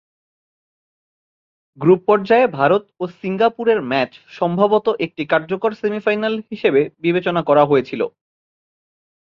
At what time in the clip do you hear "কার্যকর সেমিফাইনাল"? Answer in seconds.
5.31-6.33